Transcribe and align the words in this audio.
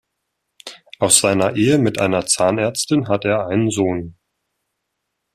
Aus 0.97 1.19
seiner 1.19 1.55
Ehe 1.55 1.77
mit 1.77 1.99
einer 1.99 2.25
Zahnärztin 2.25 3.07
hat 3.07 3.23
er 3.23 3.45
einen 3.45 3.69
Sohn. 3.69 4.15